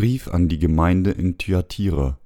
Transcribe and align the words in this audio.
Brief 0.00 0.28
an 0.28 0.48
die 0.48 0.58
Gemeinde 0.58 1.10
in 1.10 1.36
Thyatira. 1.36 2.18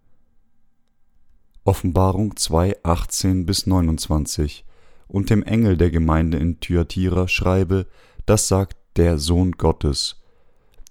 Offenbarung 1.64 2.36
2, 2.36 2.76
18 2.84 3.46
bis 3.46 3.66
29. 3.66 4.64
Und 5.08 5.28
dem 5.28 5.42
Engel 5.42 5.76
der 5.76 5.90
Gemeinde 5.90 6.38
in 6.38 6.60
Thyatira 6.60 7.26
schreibe, 7.26 7.88
das 8.26 8.46
sagt 8.46 8.76
der 8.94 9.18
Sohn 9.18 9.50
Gottes, 9.58 10.22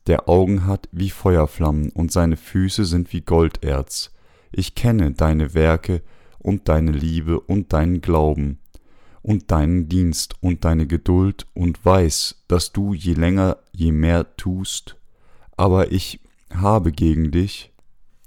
der 0.08 0.28
Augen 0.28 0.68
hat 0.68 0.90
wie 0.92 1.10
Feuerflammen 1.10 1.90
und 1.90 2.12
seine 2.12 2.36
Füße 2.36 2.84
sind 2.84 3.14
wie 3.14 3.22
Golderz. 3.22 4.12
Ich 4.52 4.76
kenne 4.76 5.12
deine 5.12 5.54
Werke 5.54 6.02
und 6.40 6.68
deine 6.68 6.92
Liebe 6.92 7.40
und 7.40 7.72
deinen 7.72 8.02
Glauben 8.02 8.60
und 9.22 9.52
deinen 9.52 9.88
Dienst 9.88 10.36
und 10.42 10.66
deine 10.66 10.86
Geduld 10.86 11.48
und 11.54 11.86
weiß, 11.86 12.44
dass 12.50 12.74
du 12.74 12.94
je 12.94 13.14
länger 13.14 13.60
je 13.72 13.94
mehr 13.94 14.36
tust, 14.36 14.98
aber 15.56 15.94
ich 15.94 16.20
habe 16.56 16.92
gegen 16.92 17.32
dich, 17.32 17.72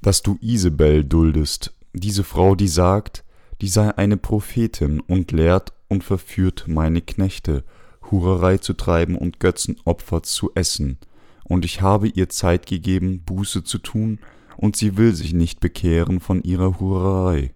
dass 0.02 0.22
du 0.22 0.38
Isabel 0.40 1.04
duldest, 1.04 1.74
diese 1.92 2.24
Frau, 2.24 2.54
die 2.54 2.68
sagt, 2.68 3.24
die 3.60 3.68
sei 3.68 3.96
eine 3.96 4.16
Prophetin 4.16 5.00
und 5.00 5.32
lehrt 5.32 5.72
und 5.88 6.04
verführt 6.04 6.66
meine 6.68 7.00
Knechte, 7.00 7.64
Hurerei 8.10 8.58
zu 8.58 8.74
treiben 8.74 9.16
und 9.16 9.40
Götzenopfer 9.40 10.22
zu 10.22 10.50
essen. 10.54 10.98
Und 11.44 11.64
ich 11.64 11.80
habe 11.80 12.08
ihr 12.08 12.28
Zeit 12.28 12.66
gegeben, 12.66 13.22
Buße 13.24 13.64
zu 13.64 13.78
tun, 13.78 14.18
und 14.56 14.76
sie 14.76 14.96
will 14.96 15.14
sich 15.14 15.34
nicht 15.34 15.60
bekehren 15.60 16.20
von 16.20 16.42
ihrer 16.42 16.80
Hurerei. 16.80 17.52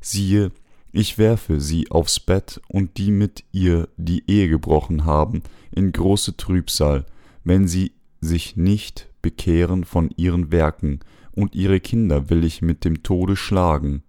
Siehe, 0.00 0.52
ich 0.92 1.16
werfe 1.16 1.60
sie 1.60 1.90
aufs 1.90 2.20
Bett 2.20 2.60
und 2.68 2.98
die 2.98 3.10
mit 3.10 3.44
ihr 3.52 3.88
die 3.96 4.24
Ehe 4.28 4.48
gebrochen 4.48 5.04
haben, 5.04 5.42
in 5.70 5.92
große 5.92 6.36
Trübsal, 6.36 7.06
wenn 7.44 7.66
sie 7.66 7.92
sich 8.20 8.56
nicht 8.56 9.08
bekehren 9.22 9.84
von 9.84 10.10
ihren 10.16 10.52
Werken, 10.52 11.00
und 11.34 11.54
ihre 11.54 11.80
Kinder 11.80 12.28
will 12.28 12.44
ich 12.44 12.60
mit 12.60 12.84
dem 12.84 13.02
Tode 13.02 13.36
schlagen. 13.36 14.02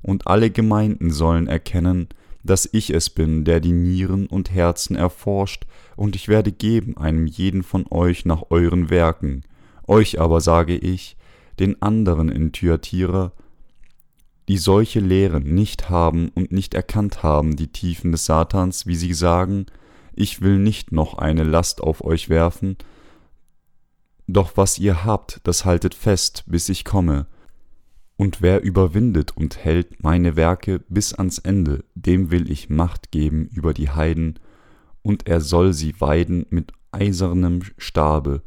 Und 0.00 0.26
alle 0.26 0.50
Gemeinden 0.50 1.10
sollen 1.10 1.48
erkennen, 1.48 2.08
dass 2.44 2.68
ich 2.72 2.90
es 2.90 3.10
bin, 3.10 3.44
der 3.44 3.60
die 3.60 3.72
Nieren 3.72 4.26
und 4.26 4.50
Herzen 4.50 4.96
erforscht, 4.96 5.66
und 5.96 6.16
ich 6.16 6.28
werde 6.28 6.52
geben 6.52 6.96
einem 6.96 7.26
jeden 7.26 7.62
von 7.62 7.84
euch 7.90 8.24
nach 8.24 8.44
euren 8.50 8.90
Werken. 8.90 9.42
Euch 9.86 10.20
aber 10.20 10.40
sage 10.40 10.76
ich, 10.76 11.16
den 11.58 11.82
anderen 11.82 12.28
in 12.28 12.52
Thyatira, 12.52 13.32
die 14.48 14.56
solche 14.56 15.00
Lehren 15.00 15.54
nicht 15.54 15.90
haben 15.90 16.30
und 16.34 16.52
nicht 16.52 16.72
erkannt 16.72 17.22
haben, 17.22 17.56
die 17.56 17.68
Tiefen 17.68 18.12
des 18.12 18.24
Satans, 18.24 18.86
wie 18.86 18.96
sie 18.96 19.12
sagen, 19.12 19.66
ich 20.14 20.40
will 20.40 20.58
nicht 20.58 20.90
noch 20.90 21.18
eine 21.18 21.44
Last 21.44 21.82
auf 21.82 22.02
euch 22.02 22.28
werfen, 22.28 22.76
doch 24.28 24.56
was 24.56 24.78
ihr 24.78 25.04
habt, 25.04 25.40
das 25.44 25.64
haltet 25.64 25.94
fest, 25.94 26.44
bis 26.46 26.68
ich 26.68 26.84
komme. 26.84 27.26
Und 28.16 28.42
wer 28.42 28.62
überwindet 28.62 29.36
und 29.36 29.64
hält 29.64 30.02
meine 30.02 30.36
Werke 30.36 30.80
bis 30.88 31.14
ans 31.14 31.38
Ende, 31.38 31.84
dem 31.94 32.30
will 32.30 32.50
ich 32.50 32.68
Macht 32.68 33.10
geben 33.10 33.48
über 33.52 33.72
die 33.74 33.90
Heiden, 33.90 34.38
und 35.02 35.26
er 35.26 35.40
soll 35.40 35.72
sie 35.72 36.00
weiden 36.00 36.44
mit 36.50 36.72
eisernem 36.92 37.62
Stabe, 37.78 38.42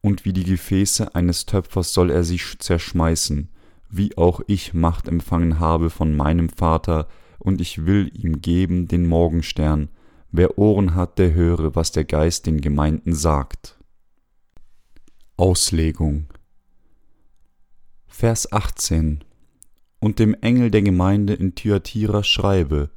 und 0.00 0.24
wie 0.24 0.32
die 0.32 0.44
Gefäße 0.44 1.14
eines 1.14 1.46
Töpfers 1.46 1.92
soll 1.92 2.10
er 2.10 2.24
sie 2.24 2.40
zerschmeißen, 2.58 3.48
wie 3.90 4.16
auch 4.16 4.40
ich 4.46 4.74
Macht 4.74 5.08
empfangen 5.08 5.60
habe 5.60 5.90
von 5.90 6.16
meinem 6.16 6.48
Vater, 6.48 7.08
und 7.38 7.60
ich 7.60 7.84
will 7.84 8.10
ihm 8.14 8.40
geben 8.40 8.88
den 8.88 9.06
Morgenstern, 9.06 9.90
Wer 10.36 10.58
Ohren 10.58 10.96
hat, 10.96 11.20
der 11.20 11.32
höre, 11.32 11.76
was 11.76 11.92
der 11.92 12.02
Geist 12.02 12.46
den 12.46 12.60
Gemeinden 12.60 13.14
sagt. 13.14 13.73
Auslegung. 15.36 16.26
Vers 18.06 18.52
18 18.52 19.24
Und 19.98 20.20
dem 20.20 20.34
Engel 20.34 20.70
der 20.70 20.82
Gemeinde 20.82 21.34
in 21.34 21.56
Thyatira 21.56 22.22
schreibe, 22.22 22.90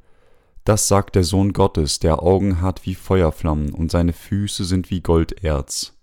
das 0.62 0.86
sagt 0.86 1.16
der 1.16 1.24
Sohn 1.24 1.52
Gottes, 1.52 1.98
der 1.98 2.22
Augen 2.22 2.60
hat 2.60 2.86
wie 2.86 2.94
Feuerflammen 2.94 3.74
und 3.74 3.90
seine 3.90 4.12
Füße 4.12 4.64
sind 4.64 4.88
wie 4.88 5.00
Golderz. 5.00 5.98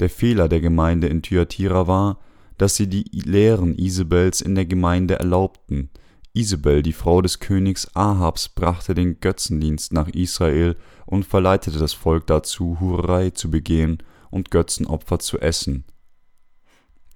Der 0.00 0.10
Fehler 0.10 0.48
der 0.48 0.60
Gemeinde 0.60 1.06
in 1.06 1.22
Thyatira 1.22 1.86
war, 1.86 2.18
dass 2.58 2.74
sie 2.74 2.88
die 2.88 3.04
Lehren 3.12 3.78
Isabels 3.78 4.40
in 4.40 4.56
der 4.56 4.66
Gemeinde 4.66 5.20
erlaubten, 5.20 5.90
Isabel, 6.32 6.82
die 6.82 6.92
Frau 6.92 7.22
des 7.22 7.38
Königs 7.38 7.94
Ahabs, 7.94 8.48
brachte 8.48 8.94
den 8.94 9.20
Götzendienst 9.20 9.92
nach 9.92 10.08
Israel 10.08 10.74
und 11.06 11.24
verleitete 11.24 11.78
das 11.78 11.92
Volk 11.92 12.26
dazu, 12.26 12.78
Hurerei 12.80 13.30
zu 13.30 13.48
begehen 13.48 14.02
und 14.32 14.50
Götzenopfer 14.50 15.18
zu 15.18 15.38
essen. 15.38 15.84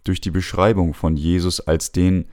Durch 0.04 0.20
die 0.20 0.30
Beschreibung 0.30 0.94
von 0.94 1.16
Jesus 1.16 1.60
als 1.60 1.90
den, 1.90 2.26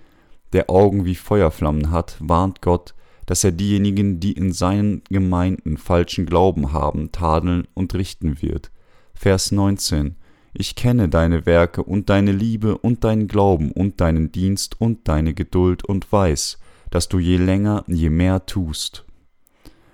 der 0.52 0.70
Augen 0.70 1.06
wie 1.06 1.16
Feuerflammen 1.16 1.90
hat, 1.90 2.18
warnt 2.20 2.62
Gott, 2.62 2.94
dass 3.26 3.44
er 3.44 3.52
diejenigen, 3.52 4.20
die 4.20 4.34
in 4.34 4.52
seinen 4.52 5.04
Gemeinden 5.06 5.78
falschen 5.78 6.26
Glauben 6.26 6.72
haben, 6.72 7.12
tadeln 7.12 7.68
und 7.74 7.96
richten 7.96 8.42
wird. 8.42 8.72
Vers 9.16 9.52
19 9.52 10.18
Ich 10.54 10.76
kenne 10.76 11.10
deine 11.10 11.46
Werke 11.46 11.84
und 11.84 12.10
deine 12.10 12.32
Liebe 12.32 12.78
und 12.78 13.04
deinen 13.04 13.28
Glauben 13.28 13.72
und 13.72 14.02
deinen 14.02 14.32
Dienst 14.32 14.80
und 14.80 15.08
deine 15.08 15.34
Geduld 15.34 15.84
und 15.86 16.12
weiß, 16.12 16.60
dass 16.92 17.08
du 17.08 17.18
je 17.18 17.38
länger, 17.38 17.84
je 17.88 18.10
mehr 18.10 18.46
tust. 18.46 19.06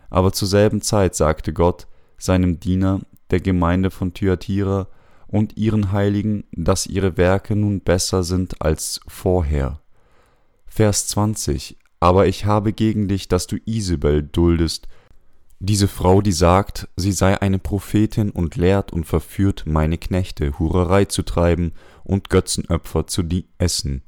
Aber 0.10 0.34
zur 0.34 0.48
selben 0.48 0.82
Zeit 0.82 1.16
sagte 1.16 1.54
Gott 1.54 1.88
seinem 2.18 2.60
Diener, 2.60 3.00
der 3.32 3.40
Gemeinde 3.40 3.92
von 3.92 4.14
Thyatira 4.14 4.88
und 5.28 5.58
ihren 5.58 5.92
Heiligen, 5.92 6.44
dass 6.52 6.88
ihre 6.88 7.18
Werke 7.18 7.56
nun 7.56 7.82
besser 7.82 8.24
sind 8.24 8.62
als 8.62 9.00
vorher. 9.08 9.80
Vers 10.66 11.08
20 11.08 11.78
Aber 12.00 12.28
ich 12.28 12.46
habe 12.46 12.74
gegen 12.74 13.08
dich, 13.08 13.28
dass 13.28 13.48
du 13.48 13.58
Isabel 13.66 14.24
duldest, 14.24 14.88
diese 15.62 15.90
Frau, 15.90 16.22
die 16.22 16.32
sagt, 16.32 16.88
sie 16.96 17.12
sei 17.12 17.42
eine 17.42 17.60
Prophetin 17.60 18.30
und 18.30 18.56
lehrt 18.56 18.94
und 18.94 19.04
verführt 19.04 19.66
meine 19.66 19.98
Knechte, 19.98 20.58
Hurerei 20.58 21.04
zu 21.04 21.22
treiben 21.22 21.74
und 22.06 22.30
Götzenopfer 22.30 23.08
zu 23.08 23.24
essen. 23.58 24.02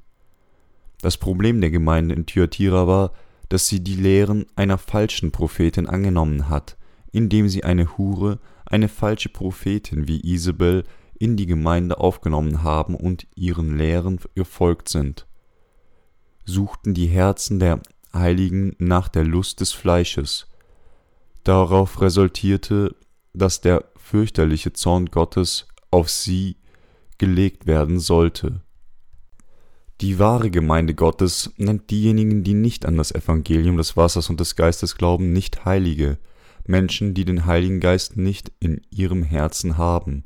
Das 1.01 1.17
Problem 1.17 1.59
der 1.59 1.69
Gemeinde 1.69 2.15
in 2.15 2.25
Thyatira 2.25 2.87
war, 2.87 3.11
dass 3.49 3.67
sie 3.67 3.83
die 3.83 3.95
Lehren 3.95 4.45
einer 4.55 4.77
falschen 4.77 5.31
Prophetin 5.31 5.87
angenommen 5.87 6.47
hat, 6.47 6.77
indem 7.11 7.49
sie 7.49 7.65
eine 7.65 7.97
Hure, 7.97 8.39
eine 8.71 8.87
falsche 8.87 9.29
Prophetin 9.29 10.07
wie 10.07 10.21
Isabel 10.21 10.83
in 11.19 11.37
die 11.37 11.45
Gemeinde 11.45 11.99
aufgenommen 11.99 12.63
haben 12.63 12.95
und 12.95 13.27
ihren 13.35 13.77
Lehren 13.77 14.19
gefolgt 14.33 14.89
sind. 14.89 15.27
Suchten 16.45 16.93
die 16.93 17.07
Herzen 17.07 17.59
der 17.59 17.81
Heiligen 18.13 18.75
nach 18.79 19.07
der 19.07 19.23
Lust 19.23 19.59
des 19.59 19.71
Fleisches. 19.71 20.47
Darauf 21.43 22.01
resultierte, 22.01 22.95
dass 23.33 23.61
der 23.61 23.85
fürchterliche 23.95 24.73
Zorn 24.73 25.07
Gottes 25.07 25.67
auf 25.91 26.09
sie 26.09 26.57
gelegt 27.17 27.67
werden 27.67 27.99
sollte. 27.99 28.61
Die 30.01 30.17
wahre 30.17 30.49
Gemeinde 30.49 30.95
Gottes 30.95 31.53
nennt 31.57 31.91
diejenigen, 31.91 32.43
die 32.43 32.55
nicht 32.55 32.87
an 32.87 32.97
das 32.97 33.11
Evangelium 33.11 33.77
des 33.77 33.95
Wassers 33.95 34.31
und 34.31 34.39
des 34.39 34.55
Geistes 34.55 34.95
glauben, 34.95 35.31
nicht 35.31 35.65
Heilige. 35.65 36.17
Menschen, 36.65 37.13
die 37.13 37.25
den 37.25 37.45
Heiligen 37.45 37.79
Geist 37.79 38.17
nicht 38.17 38.51
in 38.59 38.81
ihrem 38.89 39.23
Herzen 39.23 39.77
haben, 39.77 40.23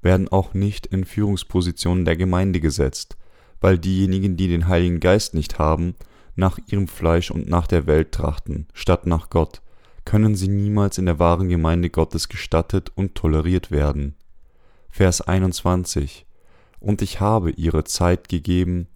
werden 0.00 0.28
auch 0.28 0.54
nicht 0.54 0.86
in 0.86 1.04
Führungspositionen 1.04 2.04
der 2.04 2.16
Gemeinde 2.16 2.60
gesetzt, 2.60 3.16
weil 3.60 3.78
diejenigen, 3.78 4.36
die 4.36 4.48
den 4.48 4.68
Heiligen 4.68 5.00
Geist 5.00 5.34
nicht 5.34 5.58
haben, 5.58 5.94
nach 6.34 6.58
ihrem 6.66 6.88
Fleisch 6.88 7.30
und 7.30 7.48
nach 7.48 7.66
der 7.66 7.86
Welt 7.86 8.12
trachten, 8.12 8.66
statt 8.72 9.06
nach 9.06 9.30
Gott, 9.30 9.62
können 10.04 10.34
sie 10.34 10.48
niemals 10.48 10.98
in 10.98 11.06
der 11.06 11.18
wahren 11.18 11.48
Gemeinde 11.48 11.90
Gottes 11.90 12.28
gestattet 12.28 12.90
und 12.94 13.14
toleriert 13.14 13.70
werden. 13.70 14.16
Vers 14.90 15.20
21 15.20 16.26
Und 16.80 17.02
ich 17.02 17.20
habe 17.20 17.50
ihre 17.50 17.84
Zeit 17.84 18.28
gegeben, 18.28 18.88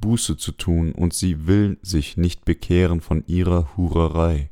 Buße 0.00 0.36
zu 0.36 0.52
tun, 0.52 0.92
und 0.92 1.14
sie 1.14 1.46
will 1.46 1.78
sich 1.82 2.16
nicht 2.16 2.44
bekehren 2.44 3.00
von 3.00 3.24
ihrer 3.26 3.76
Hurerei. 3.76 4.50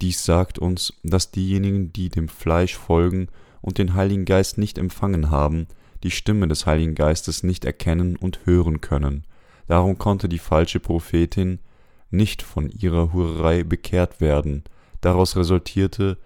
Dies 0.00 0.24
sagt 0.24 0.58
uns, 0.58 0.94
dass 1.02 1.30
diejenigen, 1.30 1.92
die 1.92 2.08
dem 2.08 2.28
Fleisch 2.28 2.76
folgen 2.76 3.28
und 3.60 3.78
den 3.78 3.94
Heiligen 3.94 4.24
Geist 4.24 4.56
nicht 4.56 4.78
empfangen 4.78 5.30
haben, 5.30 5.66
die 6.02 6.10
Stimme 6.10 6.48
des 6.48 6.66
Heiligen 6.66 6.94
Geistes 6.94 7.42
nicht 7.42 7.64
erkennen 7.64 8.16
und 8.16 8.40
hören 8.44 8.80
können. 8.80 9.24
Darum 9.66 9.98
konnte 9.98 10.28
die 10.28 10.38
falsche 10.38 10.80
Prophetin 10.80 11.60
nicht 12.10 12.42
von 12.42 12.70
ihrer 12.70 13.12
Hurerei 13.12 13.62
bekehrt 13.62 14.20
werden. 14.20 14.64
Daraus 15.00 15.36
resultierte, 15.36 16.18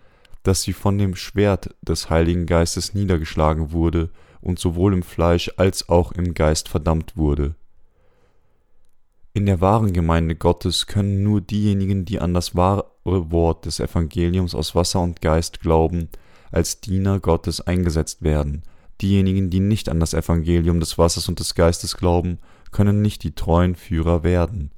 dass 0.44 0.62
sie 0.62 0.72
von 0.72 0.98
dem 0.98 1.16
Schwert 1.16 1.74
des 1.82 2.10
Heiligen 2.10 2.46
Geistes 2.46 2.94
niedergeschlagen 2.94 3.72
wurde 3.72 4.10
und 4.40 4.58
sowohl 4.58 4.92
im 4.92 5.02
Fleisch 5.02 5.50
als 5.56 5.88
auch 5.88 6.12
im 6.12 6.34
Geist 6.34 6.68
verdammt 6.68 7.16
wurde. 7.16 7.54
In 9.34 9.46
der 9.46 9.60
wahren 9.60 9.92
Gemeinde 9.92 10.36
Gottes 10.36 10.86
können 10.86 11.22
nur 11.22 11.40
diejenigen, 11.42 12.04
die 12.04 12.20
an 12.20 12.32
das 12.32 12.54
wahre 12.54 12.86
Wort 13.04 13.66
des 13.66 13.80
Evangeliums 13.80 14.54
aus 14.54 14.74
Wasser 14.74 15.00
und 15.02 15.20
Geist 15.20 15.60
glauben, 15.60 16.08
als 16.50 16.80
Diener 16.80 17.20
Gottes 17.20 17.60
eingesetzt 17.60 18.22
werden, 18.22 18.62
Diejenigen, 19.00 19.50
die 19.50 19.60
nicht 19.60 19.88
an 19.88 20.00
das 20.00 20.14
Evangelium 20.14 20.80
des 20.80 20.98
Wassers 20.98 21.28
und 21.28 21.40
des 21.40 21.54
Geistes 21.54 21.96
glauben, 21.96 22.38
können 22.70 23.02
nicht 23.02 23.22
die 23.24 23.34
treuen 23.34 23.74
Führer 23.74 24.22
werden, 24.22 24.70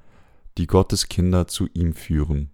die 0.59 0.67
Gottes 0.67 1.09
Kinder 1.09 1.47
zu 1.47 1.69
ihm 1.75 1.93
führen. 1.93 2.51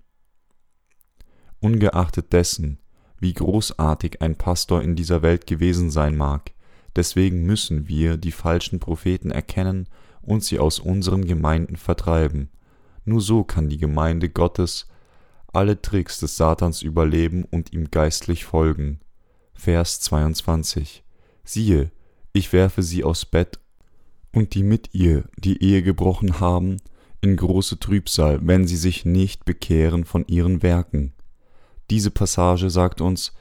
Ungeachtet 1.61 2.33
dessen, 2.33 2.81
wie 3.21 3.33
großartig 3.33 4.21
ein 4.21 4.37
Pastor 4.37 4.83
in 4.83 4.97
dieser 4.97 5.23
Welt 5.23 5.47
gewesen 5.47 5.91
sein 5.91 6.17
mag, 6.17 6.53
deswegen 6.97 7.45
müssen 7.45 7.89
wir 7.89 8.17
die 8.17 8.33
falschen 8.33 8.81
Propheten 8.81 9.31
erkennen 9.31 9.89
und 10.21 10.45
sie 10.45 10.59
aus 10.59 10.79
unseren 10.79 11.25
Gemeinden 11.25 11.77
vertreiben. 11.77 12.51
Nur 13.05 13.21
so 13.21 13.45
kann 13.45 13.69
die 13.69 13.79
Gemeinde 13.79 14.29
Gottes 14.29 14.87
alle 15.53 15.81
Tricks 15.83 16.21
des 16.21 16.37
Satans 16.37 16.83
überleben 16.83 17.45
und 17.45 17.73
ihm 17.73 17.91
geistlich 17.91 18.45
folgen. 18.45 19.01
Vers 19.55 20.01
22 20.01 21.05
Siehe, 21.45 21.91
ich 22.33 22.53
werfe 22.53 22.83
sie 22.83 23.05
aus 23.05 23.27
Bett 23.27 23.59
und 24.33 24.55
die 24.55 24.63
mit 24.63 24.95
ihr 24.95 25.25
die 25.37 25.63
Ehe 25.63 25.83
gebrochen 25.83 26.41
haben, 26.41 26.79
in 27.21 27.37
große 27.37 27.79
Trübsal, 27.79 28.41
wenn 28.43 28.67
sie 28.67 28.77
sich 28.77 29.05
nicht 29.05 29.45
bekehren 29.45 30.05
von 30.05 30.27
ihren 30.27 30.63
Werken. 30.63 31.13
Diese 31.91 32.11
Passage 32.11 32.71
sagt 32.71 33.01
uns, 33.01 33.33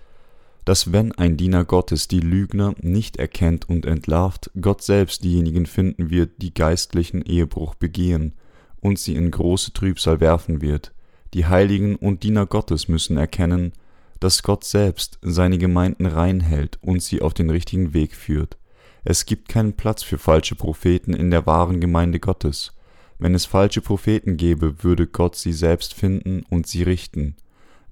dass 0.65 0.91
wenn 0.91 1.11
ein 1.13 1.37
Diener 1.37 1.65
Gottes 1.65 2.07
die 2.07 2.19
Lügner 2.19 2.75
nicht 2.81 3.17
erkennt 3.17 3.67
und 3.67 3.85
entlarvt, 3.85 4.51
Gott 4.59 4.81
selbst 4.83 5.23
diejenigen 5.23 5.65
finden 5.65 6.09
wird, 6.09 6.41
die 6.41 6.53
geistlichen 6.53 7.21
Ehebruch 7.23 7.75
begehen 7.75 8.33
und 8.79 8.99
sie 8.99 9.15
in 9.15 9.31
große 9.31 9.73
Trübsal 9.73 10.19
werfen 10.19 10.61
wird. 10.61 10.93
Die 11.33 11.45
Heiligen 11.45 11.95
und 11.95 12.23
Diener 12.23 12.45
Gottes 12.45 12.87
müssen 12.87 13.17
erkennen, 13.17 13.73
dass 14.19 14.43
Gott 14.43 14.63
selbst 14.63 15.17
seine 15.21 15.57
Gemeinden 15.57 16.05
reinhält 16.05 16.77
und 16.81 17.01
sie 17.01 17.21
auf 17.21 17.33
den 17.33 17.49
richtigen 17.49 17.93
Weg 17.93 18.15
führt. 18.15 18.57
Es 19.03 19.25
gibt 19.25 19.49
keinen 19.49 19.73
Platz 19.73 20.03
für 20.03 20.19
falsche 20.19 20.55
Propheten 20.55 21.13
in 21.13 21.31
der 21.31 21.47
wahren 21.47 21.79
Gemeinde 21.79 22.19
Gottes. 22.19 22.73
Wenn 23.17 23.33
es 23.33 23.45
falsche 23.45 23.81
Propheten 23.81 24.37
gäbe, 24.37 24.83
würde 24.83 25.07
Gott 25.07 25.35
sie 25.35 25.53
selbst 25.53 25.93
finden 25.93 26.43
und 26.49 26.67
sie 26.67 26.83
richten. 26.83 27.35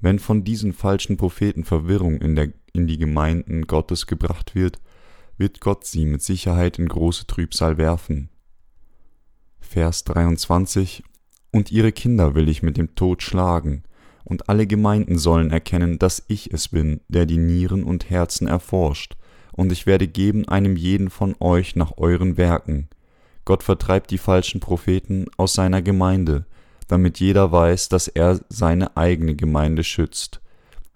Wenn 0.02 0.20
von 0.20 0.44
diesen 0.44 0.74
falschen 0.74 1.18
Propheten 1.18 1.66
Verwirrung 1.66 2.22
in, 2.22 2.36
der, 2.36 2.54
in 2.74 2.88
die 2.88 2.98
Gemeinden 2.98 3.68
Gottes 3.68 4.08
gebracht 4.08 4.56
wird, 4.56 4.80
wird 5.38 5.62
Gott 5.62 5.86
sie 5.86 6.06
mit 6.06 6.22
Sicherheit 6.22 6.80
in 6.80 6.88
große 6.88 7.28
Trübsal 7.28 7.78
werfen. 7.78 8.30
Vers 9.60 10.04
23 10.06 11.04
Und 11.52 11.72
ihre 11.72 11.92
Kinder 11.92 12.36
will 12.36 12.50
ich 12.50 12.64
mit 12.64 12.78
dem 12.78 12.96
Tod 12.96 13.24
schlagen, 13.24 13.84
und 14.24 14.48
alle 14.48 14.68
Gemeinden 14.68 15.18
sollen 15.18 15.50
erkennen, 15.50 15.98
dass 15.98 16.24
ich 16.28 16.54
es 16.54 16.68
bin, 16.68 17.02
der 17.08 17.26
die 17.26 17.38
Nieren 17.38 17.84
und 17.84 18.10
Herzen 18.10 18.48
erforscht, 18.48 19.16
und 19.52 19.72
ich 19.72 19.86
werde 19.86 20.08
geben 20.08 20.48
einem 20.48 20.76
jeden 20.76 21.10
von 21.10 21.36
euch 21.40 21.76
nach 21.76 21.98
euren 21.98 22.38
Werken. 22.38 22.90
Gott 23.44 23.64
vertreibt 23.64 24.12
die 24.12 24.18
falschen 24.18 24.60
Propheten 24.60 25.26
aus 25.38 25.54
seiner 25.54 25.82
Gemeinde, 25.82 26.46
damit 26.90 27.20
jeder 27.20 27.52
weiß, 27.52 27.88
dass 27.88 28.10
er 28.10 28.42
seine 28.50 28.98
eigene 28.98 29.36
Gemeinde 29.36 29.84
schützt. 29.84 30.42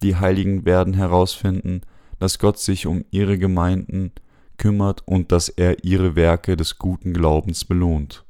Die 0.01 0.17
Heiligen 0.17 0.65
werden 0.65 0.93
herausfinden, 0.93 1.81
dass 2.19 2.39
Gott 2.39 2.59
sich 2.59 2.87
um 2.87 3.05
ihre 3.11 3.37
Gemeinden 3.37 4.11
kümmert 4.57 5.07
und 5.07 5.31
dass 5.31 5.49
er 5.49 5.83
ihre 5.83 6.15
Werke 6.15 6.57
des 6.57 6.77
guten 6.77 7.13
Glaubens 7.13 7.63
belohnt. 7.63 8.25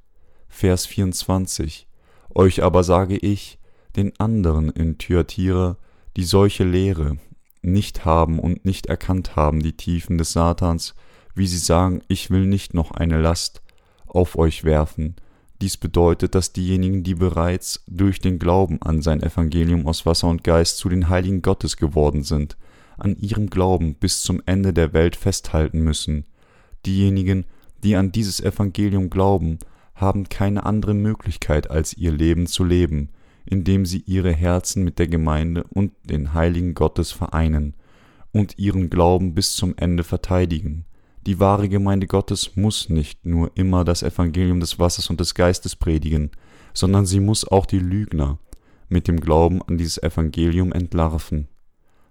Vers 0.50 0.86
24 0.86 1.88
Euch 2.36 2.64
aber 2.64 2.84
sage 2.84 3.18
ich, 3.18 3.60
den 3.96 4.20
anderen 4.20 4.70
in 4.70 4.98
Thyatira, 4.98 5.78
die 6.18 6.24
solche 6.24 6.64
Lehre 6.64 7.18
nicht 7.62 8.04
haben 8.04 8.40
und 8.40 8.66
nicht 8.66 8.88
erkannt 8.88 9.36
haben 9.36 9.64
die 9.64 9.78
Tiefen 9.78 10.18
des 10.18 10.34
Satans, 10.34 10.96
wie 11.34 11.48
sie 11.48 11.58
sagen, 11.58 12.02
ich 12.08 12.30
will 12.30 12.46
nicht 12.46 12.74
noch 12.74 12.92
eine 12.92 13.22
Last 13.22 13.62
auf 14.06 14.38
euch 14.38 14.64
werfen, 14.64 15.16
dies 15.64 15.78
bedeutet, 15.78 16.36
dass 16.36 16.52
diejenigen, 16.52 17.04
die 17.04 17.16
bereits 17.16 17.86
durch 17.88 18.20
den 18.20 18.38
Glauben 18.38 18.82
an 18.82 19.02
sein 19.02 19.24
Evangelium 19.24 19.88
aus 19.88 20.06
Wasser 20.06 20.28
und 20.28 20.44
Geist 20.44 20.78
zu 20.78 20.90
den 20.90 21.08
Heiligen 21.08 21.42
Gottes 21.42 21.78
geworden 21.78 22.24
sind, 22.24 22.58
an 22.98 23.16
ihrem 23.16 23.50
Glauben 23.50 23.96
bis 23.96 24.24
zum 24.24 24.42
Ende 24.46 24.74
der 24.74 24.92
Welt 24.92 25.16
festhalten 25.16 25.80
müssen. 25.80 26.26
Diejenigen, 26.86 27.46
die 27.82 27.96
an 27.96 28.12
dieses 28.12 28.42
Evangelium 28.42 29.10
glauben, 29.10 29.58
haben 29.96 30.28
keine 30.28 30.66
andere 30.66 30.94
Möglichkeit, 30.94 31.72
als 31.72 31.94
ihr 31.94 32.12
Leben 32.12 32.46
zu 32.46 32.66
leben, 32.66 33.08
indem 33.46 33.86
sie 33.86 34.04
ihre 34.06 34.34
Herzen 34.34 34.84
mit 34.84 35.00
der 35.00 35.08
Gemeinde 35.08 35.64
und 35.70 35.94
den 36.04 36.34
Heiligen 36.34 36.74
Gottes 36.74 37.14
vereinen 37.14 37.74
und 38.34 38.60
ihren 38.60 38.90
Glauben 38.90 39.34
bis 39.34 39.56
zum 39.56 39.76
Ende 39.78 40.04
verteidigen. 40.04 40.84
Die 41.26 41.40
wahre 41.40 41.70
Gemeinde 41.70 42.06
Gottes 42.06 42.58
muss 42.58 42.90
nicht 42.90 43.26
nur 43.26 43.52
immer 43.56 43.86
das 43.86 44.04
Evangelium 44.04 44.60
des 44.60 44.78
Wassers 44.78 45.10
und 45.10 45.22
des 45.22 45.36
Geistes 45.36 45.76
predigen, 45.76 46.32
sondern 46.74 47.06
sie 47.06 47.22
muss 47.22 47.48
auch 47.48 47.66
die 47.66 47.80
Lügner 47.80 48.40
mit 48.90 49.08
dem 49.08 49.22
Glauben 49.22 49.62
an 49.62 49.78
dieses 49.78 50.02
Evangelium 50.02 50.74
entlarven. 50.74 51.48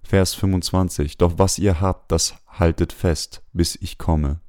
Vers 0.02 0.34
25 0.34 1.18
Doch 1.18 1.34
was 1.36 1.58
ihr 1.58 1.80
habt, 1.80 2.10
das 2.10 2.36
haltet 2.48 2.94
fest, 2.94 3.42
bis 3.52 3.76
ich 3.80 3.98
komme. 3.98 4.40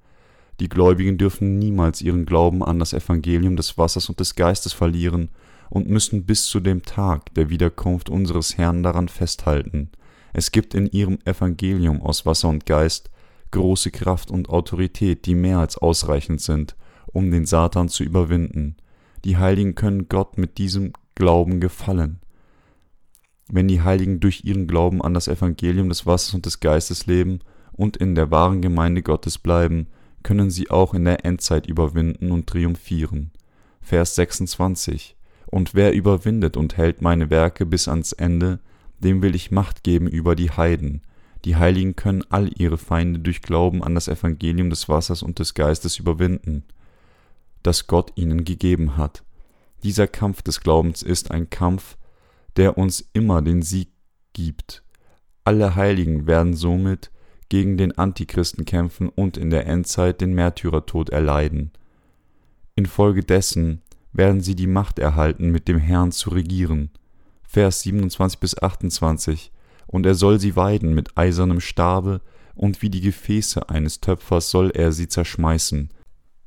Die 0.61 0.69
Gläubigen 0.69 1.17
dürfen 1.17 1.59
niemals 1.59 2.01
ihren 2.01 2.25
Glauben 2.25 2.63
an 2.63 2.79
das 2.79 2.93
Evangelium 2.93 3.57
des 3.57 3.77
Wassers 3.77 4.07
und 4.07 4.21
des 4.21 4.35
Geistes 4.35 4.71
verlieren 4.71 5.29
und 5.69 5.89
müssen 5.89 6.25
bis 6.25 6.45
zu 6.45 6.61
dem 6.61 6.83
Tag 6.83 7.33
der 7.33 7.49
Wiederkunft 7.49 8.09
unseres 8.09 8.57
Herrn 8.57 8.81
daran 8.81 9.09
festhalten. 9.09 9.91
Es 10.31 10.51
gibt 10.51 10.73
in 10.73 10.87
ihrem 10.87 11.19
Evangelium 11.25 12.01
aus 12.01 12.25
Wasser 12.25 12.47
und 12.47 12.65
Geist 12.65 13.09
große 13.53 13.91
Kraft 13.91 14.31
und 14.31 14.49
Autorität, 14.49 15.25
die 15.25 15.35
mehr 15.35 15.59
als 15.59 15.77
ausreichend 15.77 16.41
sind, 16.41 16.75
um 17.07 17.31
den 17.31 17.45
Satan 17.45 17.87
zu 17.87 18.03
überwinden. 18.03 18.75
Die 19.23 19.37
Heiligen 19.37 19.75
können 19.75 20.09
Gott 20.09 20.37
mit 20.37 20.57
diesem 20.57 20.91
Glauben 21.15 21.61
gefallen. 21.61 22.19
Wenn 23.47 23.67
die 23.67 23.81
Heiligen 23.81 24.19
durch 24.19 24.43
ihren 24.43 24.67
Glauben 24.67 25.01
an 25.01 25.13
das 25.13 25.27
Evangelium 25.27 25.87
des 25.87 26.05
Wassers 26.05 26.33
und 26.33 26.45
des 26.45 26.59
Geistes 26.59 27.05
leben 27.05 27.39
und 27.71 27.95
in 27.95 28.15
der 28.15 28.31
wahren 28.31 28.61
Gemeinde 28.61 29.03
Gottes 29.03 29.37
bleiben, 29.37 29.87
können 30.23 30.49
sie 30.49 30.69
auch 30.71 30.93
in 30.93 31.05
der 31.05 31.25
Endzeit 31.25 31.67
überwinden 31.67 32.31
und 32.31 32.47
triumphieren. 32.47 33.31
Vers 33.81 34.15
26 34.15 35.15
Und 35.45 35.75
wer 35.75 35.93
überwindet 35.93 36.57
und 36.57 36.77
hält 36.77 37.01
meine 37.01 37.29
Werke 37.29 37.65
bis 37.65 37.87
ans 37.87 38.13
Ende, 38.13 38.59
dem 38.99 39.21
will 39.21 39.35
ich 39.35 39.51
Macht 39.51 39.83
geben 39.83 40.07
über 40.07 40.35
die 40.35 40.49
Heiden, 40.49 41.01
die 41.45 41.55
Heiligen 41.57 41.95
können 41.95 42.23
all 42.29 42.49
ihre 42.57 42.77
Feinde 42.77 43.19
durch 43.19 43.41
Glauben 43.41 43.83
an 43.83 43.95
das 43.95 44.07
Evangelium 44.07 44.69
des 44.69 44.87
Wassers 44.87 45.23
und 45.23 45.39
des 45.39 45.53
Geistes 45.53 45.99
überwinden, 45.99 46.63
das 47.63 47.87
Gott 47.87 48.13
ihnen 48.15 48.45
gegeben 48.45 48.97
hat. 48.97 49.23
Dieser 49.83 50.07
Kampf 50.07 50.41
des 50.41 50.61
Glaubens 50.61 51.03
ist 51.03 51.31
ein 51.31 51.49
Kampf, 51.49 51.97
der 52.55 52.77
uns 52.77 53.09
immer 53.13 53.41
den 53.41 53.61
Sieg 53.61 53.89
gibt. 54.31 54.83
Alle 55.43 55.75
Heiligen 55.75 56.27
werden 56.27 56.53
somit 56.53 57.11
gegen 57.49 57.77
den 57.77 57.97
Antichristen 57.97 58.65
kämpfen 58.65 59.09
und 59.09 59.37
in 59.37 59.49
der 59.49 59.67
Endzeit 59.67 60.21
den 60.21 60.33
Märtyrertod 60.33 61.09
erleiden. 61.09 61.71
Infolgedessen 62.75 63.81
werden 64.13 64.41
sie 64.41 64.55
die 64.55 64.67
Macht 64.67 64.99
erhalten, 64.99 65.51
mit 65.51 65.67
dem 65.67 65.77
Herrn 65.77 66.11
zu 66.11 66.29
regieren. 66.29 66.91
Vers 67.43 67.81
27 67.81 68.39
bis 68.39 68.57
28 68.57 69.51
und 69.87 70.05
er 70.05 70.15
soll 70.15 70.39
sie 70.39 70.55
weiden 70.55 70.93
mit 70.93 71.17
eisernem 71.17 71.59
Stabe, 71.59 72.21
und 72.55 72.81
wie 72.81 72.89
die 72.89 73.01
Gefäße 73.01 73.69
eines 73.69 73.99
Töpfers 73.99 74.51
soll 74.51 74.69
er 74.71 74.91
sie 74.91 75.07
zerschmeißen, 75.07 75.89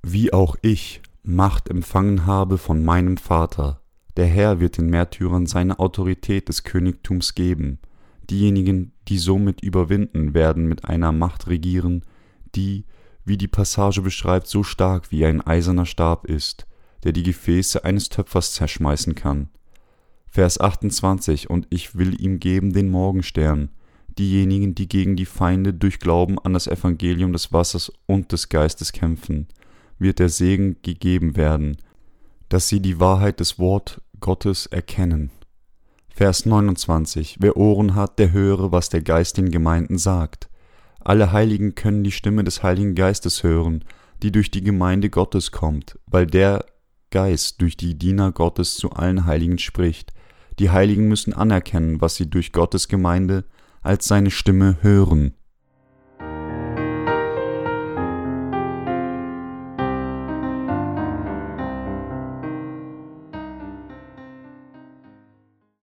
wie 0.02 0.32
auch 0.32 0.56
ich 0.62 1.02
Macht 1.28 1.68
empfangen 1.68 2.24
habe 2.24 2.56
von 2.56 2.84
meinem 2.84 3.16
Vater. 3.16 3.80
Der 4.16 4.26
Herr 4.26 4.60
wird 4.60 4.78
den 4.78 4.88
Märtyrern 4.88 5.46
seine 5.46 5.80
Autorität 5.80 6.48
des 6.48 6.62
Königtums 6.62 7.34
geben. 7.34 7.80
Diejenigen, 8.30 8.92
die 9.08 9.18
somit 9.18 9.60
überwinden, 9.60 10.34
werden 10.34 10.66
mit 10.66 10.84
einer 10.84 11.10
Macht 11.10 11.48
regieren, 11.48 12.04
die, 12.54 12.84
wie 13.24 13.36
die 13.36 13.48
Passage 13.48 14.02
beschreibt, 14.02 14.46
so 14.46 14.62
stark 14.62 15.10
wie 15.10 15.26
ein 15.26 15.44
eiserner 15.44 15.86
Stab 15.86 16.26
ist, 16.26 16.68
der 17.02 17.10
die 17.10 17.24
Gefäße 17.24 17.84
eines 17.84 18.08
Töpfers 18.08 18.52
zerschmeißen 18.54 19.16
kann. 19.16 19.48
Vers 20.28 20.60
28 20.60 21.48
Und 21.50 21.66
ich 21.70 21.96
will 21.96 22.20
ihm 22.20 22.40
geben 22.40 22.72
den 22.72 22.88
Morgenstern, 22.88 23.70
diejenigen, 24.18 24.74
die 24.74 24.88
gegen 24.88 25.16
die 25.16 25.26
Feinde 25.26 25.74
durch 25.74 25.98
Glauben 25.98 26.38
an 26.38 26.52
das 26.52 26.66
Evangelium 26.66 27.32
des 27.32 27.52
Wassers 27.52 27.92
und 28.06 28.32
des 28.32 28.48
Geistes 28.48 28.92
kämpfen, 28.92 29.46
wird 29.98 30.18
der 30.18 30.28
Segen 30.28 30.76
gegeben 30.82 31.36
werden, 31.36 31.76
dass 32.48 32.68
sie 32.68 32.80
die 32.80 33.00
Wahrheit 33.00 33.40
des 33.40 33.58
Wort 33.58 34.00
Gottes 34.20 34.66
erkennen. 34.66 35.30
Vers 36.08 36.46
29 36.46 37.36
Wer 37.40 37.56
Ohren 37.56 37.94
hat, 37.94 38.18
der 38.18 38.32
höre, 38.32 38.72
was 38.72 38.88
der 38.88 39.02
Geist 39.02 39.36
den 39.36 39.50
Gemeinden 39.50 39.98
sagt. 39.98 40.48
Alle 41.00 41.30
Heiligen 41.32 41.74
können 41.74 42.04
die 42.04 42.12
Stimme 42.12 42.42
des 42.42 42.62
Heiligen 42.62 42.94
Geistes 42.94 43.42
hören, 43.42 43.84
die 44.22 44.32
durch 44.32 44.50
die 44.50 44.62
Gemeinde 44.62 45.10
Gottes 45.10 45.52
kommt, 45.52 45.98
weil 46.06 46.26
der 46.26 46.64
Geist 47.10 47.60
durch 47.60 47.76
die 47.76 47.98
Diener 47.98 48.32
Gottes 48.32 48.76
zu 48.76 48.90
allen 48.90 49.26
Heiligen 49.26 49.58
spricht. 49.58 50.12
Die 50.58 50.70
Heiligen 50.70 51.08
müssen 51.08 51.32
anerkennen, 51.32 52.00
was 52.00 52.16
sie 52.16 52.28
durch 52.28 52.52
Gottes 52.52 52.88
Gemeinde 52.88 53.44
als 53.82 54.08
seine 54.08 54.30
Stimme 54.30 54.78
hören. 54.80 55.34